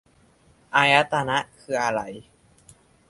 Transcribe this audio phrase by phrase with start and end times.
[0.75, 2.01] อายตนะ คืออะไร